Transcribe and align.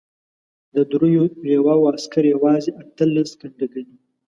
د 0.75 0.77
دریو 0.91 1.23
لواوو 1.49 1.91
عسکر 1.95 2.23
یوازې 2.33 2.69
اته 2.81 3.03
لس 3.13 3.31
کنډکه 3.39 3.81
دي. 3.85 3.95